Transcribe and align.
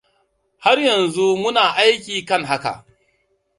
Har 0.67 0.77
yanzu 0.87 1.25
muna 1.41 1.63
aiki 1.81 2.17
kan 2.29 2.43
haka. 2.51 2.73